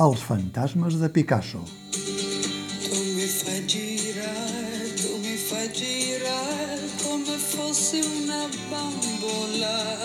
[0.00, 1.58] Els fantasmes de Picasso.
[1.92, 9.98] Tu mi fai girare, tu mi fai girare come fossi una bambola.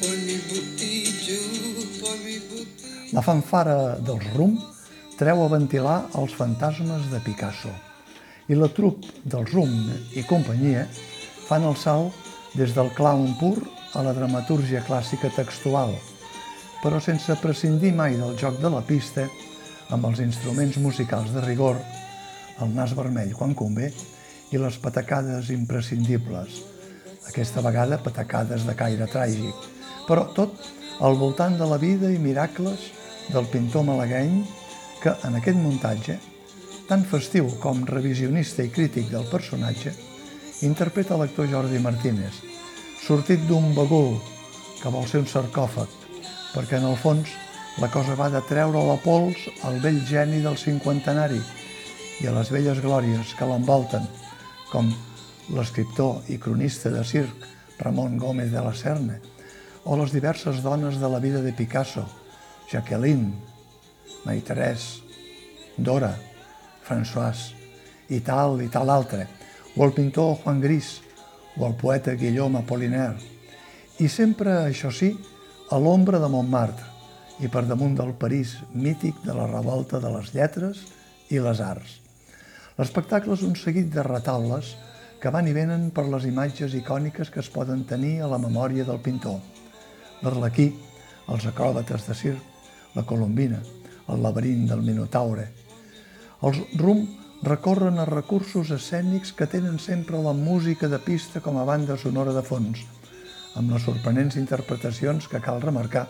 [0.00, 4.71] Poi mi butti giù, poi mi butti La fanfara del rum
[5.22, 7.70] treu a ventilar els fantasmes de Picasso.
[8.50, 9.70] I la trup del rum
[10.18, 10.82] i companyia
[11.46, 12.16] fan el salt
[12.58, 13.54] des del clown pur
[13.94, 15.92] a la dramatúrgia clàssica textual,
[16.82, 19.28] però sense prescindir mai del joc de la pista
[19.94, 21.78] amb els instruments musicals de rigor,
[22.58, 23.92] el nas vermell quan convé
[24.50, 26.56] i les patacades imprescindibles,
[27.30, 29.70] aquesta vegada patacades de caire tràgic,
[30.08, 30.58] però tot
[30.98, 32.88] al voltant de la vida i miracles
[33.30, 34.42] del pintor malagueny
[35.02, 36.14] que en aquest muntatge,
[36.86, 39.90] tan festiu com revisionista i crític del personatge,
[40.62, 42.38] interpreta l'actor Jordi Martínez,
[43.02, 44.14] sortit d'un bagul
[44.78, 45.90] que vol ser un sarcòfag,
[46.54, 47.34] perquè en el fons
[47.82, 51.40] la cosa va de treure la pols al vell geni del cinquantenari
[52.22, 54.06] i a les velles glòries que l'envolten,
[54.70, 54.90] com
[55.50, 57.48] l'escriptor i cronista de circ
[57.82, 59.18] Ramon Gómez de la Serna,
[59.82, 62.04] o les diverses dones de la vida de Picasso,
[62.70, 63.32] Jacqueline,
[64.24, 65.02] Marie-Thérèse,
[65.76, 66.12] Dora,
[66.86, 67.56] Françoise,
[68.12, 69.26] i tal i tal altre,
[69.76, 71.00] o el pintor Juan Gris,
[71.56, 73.16] o el poeta Guillaume Apollinaire.
[74.00, 75.12] I sempre, això sí,
[75.70, 76.88] a l'ombra de Montmartre
[77.40, 80.84] i per damunt del París mític de la revolta de les lletres
[81.32, 81.98] i les arts.
[82.78, 84.74] L'espectacle és un seguit de retaules
[85.22, 88.84] que van i venen per les imatges icòniques que es poden tenir a la memòria
[88.84, 89.38] del pintor.
[90.22, 90.72] L'Arlequí,
[91.32, 92.42] els acròbates de circ,
[92.96, 93.60] la colombina,
[94.12, 95.48] el laberint del Minotaure.
[96.42, 97.06] Els rum
[97.42, 102.34] recorren a recursos escènics que tenen sempre la música de pista com a banda sonora
[102.36, 102.84] de fons,
[103.58, 106.06] amb les sorprenents interpretacions que cal remarcar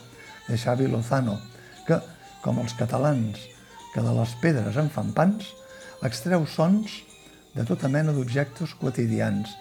[0.48, 1.38] de Xavi Lozano,
[1.86, 1.98] que,
[2.42, 3.40] com els catalans
[3.94, 5.48] que de les pedres en fan pans,
[6.02, 7.00] extreu sons
[7.54, 9.52] de tota mena d'objectes quotidians.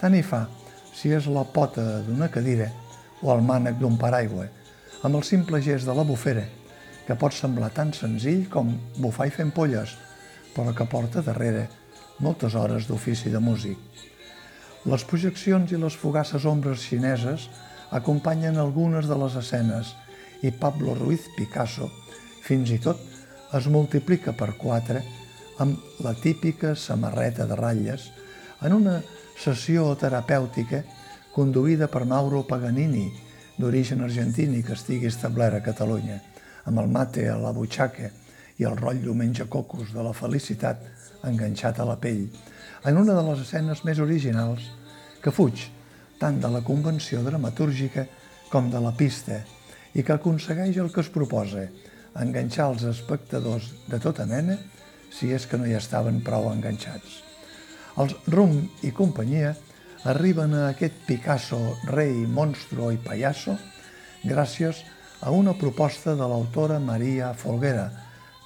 [0.00, 0.46] Tant hi fa
[0.94, 2.68] si és la pota d'una cadira
[3.22, 4.46] o el mànec d'un paraigua,
[5.02, 6.44] amb el simple gest de la bufera,
[7.08, 9.94] que pot semblar tan senzill com bufar i fer polles,
[10.52, 11.64] però que porta darrere
[12.20, 13.78] moltes hores d'ofici de músic.
[14.84, 17.48] Les projeccions i les fugaces ombres xineses
[17.96, 19.94] acompanyen algunes de les escenes
[20.44, 21.88] i Pablo Ruiz Picasso
[22.44, 23.00] fins i tot
[23.56, 25.00] es multiplica per quatre
[25.64, 28.10] amb la típica samarreta de ratlles
[28.68, 28.98] en una
[29.40, 30.84] sessió terapèutica
[31.32, 33.06] conduïda per Mauro Paganini,
[33.56, 36.18] d'origen argentini que estigui establert a Catalunya,
[36.68, 38.10] amb el mate a la butxaca
[38.58, 40.84] i el rotllo menja-cocos de la felicitat
[41.26, 42.26] enganxat a la pell,
[42.84, 44.68] en una de les escenes més originals
[45.24, 45.64] que fuig
[46.20, 48.04] tant de la convenció dramatúrgica
[48.52, 49.40] com de la pista
[49.94, 51.64] i que aconsegueix el que es proposa,
[52.18, 54.58] enganxar els espectadors de tota mena
[55.14, 57.22] si és que no hi estaven prou enganxats.
[57.98, 59.54] Els Rum i companyia
[60.06, 61.58] arriben a aquest Picasso,
[61.90, 63.56] rei, monstro i payaso
[64.24, 67.90] gràcies a una proposta de l'autora Maria Folguera,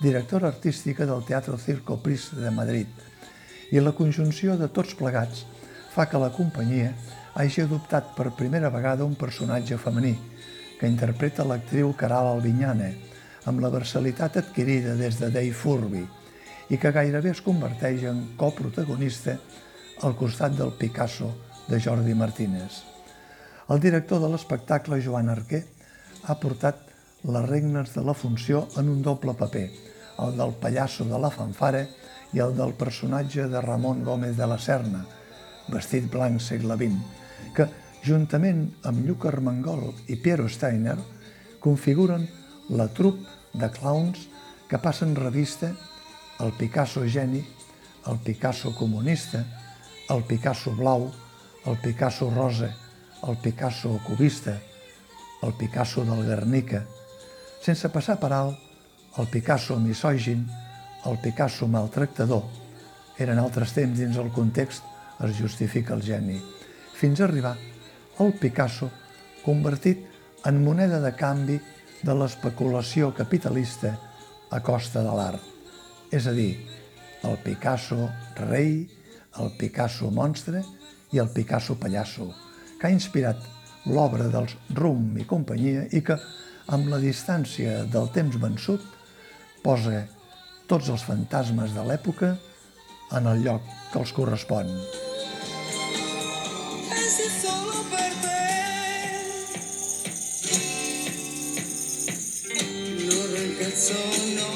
[0.00, 2.88] directora artística del Teatro Circo Pris de Madrid,
[3.70, 5.44] i la conjunció de tots plegats
[5.92, 6.94] fa que la companyia
[7.34, 10.16] hagi adoptat per primera vegada un personatge femení,
[10.80, 12.90] que interpreta l'actriu Caral Albinyane,
[13.44, 16.02] amb la versalitat adquirida des de Dave Furby,
[16.72, 19.36] i que gairebé es converteix en coprotagonista
[20.02, 21.30] al costat del Picasso
[21.68, 22.82] de Jordi Martínez.
[23.68, 25.62] El director de l'espectacle, Joan Arquer,
[26.24, 26.78] ha portat
[27.24, 29.68] les regnes de la funció en un doble paper,
[30.22, 31.84] el del pallasso de la fanfara
[32.32, 35.04] i el del personatge de Ramon Gómez de la Serna,
[35.68, 36.98] vestit blanc segle XX,
[37.56, 37.68] que,
[38.02, 40.96] juntament amb Lluc Armengol i Piero Steiner,
[41.62, 42.26] configuren
[42.74, 43.20] la trup
[43.54, 44.26] de clowns
[44.68, 45.70] que passen revista
[46.42, 47.44] el Picasso geni,
[48.10, 49.44] el Picasso comunista,
[50.10, 51.10] el Picasso blau,
[51.66, 52.72] el Picasso rosa,
[53.28, 54.58] el Picasso cubista,
[55.42, 56.84] el Picasso del Guernica,
[57.62, 60.46] sense passar per alt el Picasso misògin,
[61.06, 62.46] el Picasso maltractador.
[63.20, 64.86] Eren altres temps dins el context
[65.22, 66.38] es justifica el geni,
[66.94, 67.56] fins a arribar
[68.22, 68.90] al Picasso
[69.44, 70.06] convertit
[70.46, 71.58] en moneda de canvi
[72.02, 73.92] de l'especulació capitalista
[74.50, 75.42] a costa de l'art.
[76.10, 76.54] És a dir,
[77.22, 78.08] el Picasso
[78.48, 78.82] rei,
[79.40, 80.62] el Picasso monstre
[81.12, 82.30] i el Picasso pallasso,
[82.78, 86.16] que ha inspirat l'obra dels Rum i companyia i que,
[86.72, 88.82] amb la distància del temps vençut,
[89.64, 90.04] posa
[90.70, 92.34] tots els fantasmes de l'època
[93.18, 94.70] en el lloc que els correspon.
[103.02, 104.00] No ragazzo
[104.38, 104.50] no,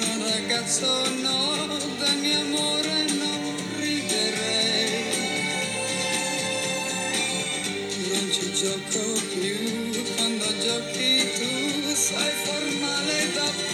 [0.00, 1.79] no ragazzo no,
[8.60, 9.00] gioco
[9.32, 13.69] più, quando giochi tu sai far male da